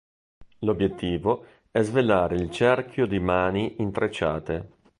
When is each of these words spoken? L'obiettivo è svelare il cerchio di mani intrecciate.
L'obiettivo 0.61 1.45
è 1.69 1.83
svelare 1.83 2.33
il 2.33 2.49
cerchio 2.49 3.05
di 3.05 3.19
mani 3.19 3.75
intrecciate. 3.81 4.67